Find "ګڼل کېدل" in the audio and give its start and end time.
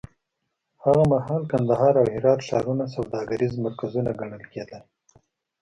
4.19-4.83